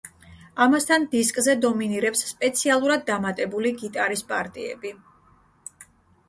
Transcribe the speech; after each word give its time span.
ამასთან, 0.63 1.03
დისკზე 1.11 1.53
დომინირებს 1.65 2.23
სპეციალურად 2.29 3.05
დამატებული 3.11 3.73
გიტარის 3.83 4.25
პარტიები. 4.33 4.95